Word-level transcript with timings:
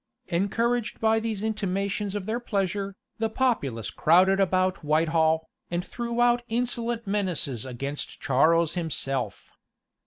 Encouraged 0.29 0.99
by 0.99 1.19
these 1.19 1.43
intimations 1.43 2.15
of 2.15 2.25
their 2.25 2.39
pleasure, 2.39 2.95
the 3.19 3.29
populace 3.29 3.91
crowded 3.91 4.39
about 4.39 4.83
Whitehall, 4.83 5.47
and 5.69 5.85
threw 5.85 6.19
out 6.19 6.41
insolent 6.47 7.05
menaces 7.05 7.67
against 7.67 8.19
Charles 8.19 8.73
himself. 8.73 9.51